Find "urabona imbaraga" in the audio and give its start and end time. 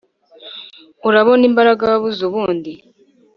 1.07-1.81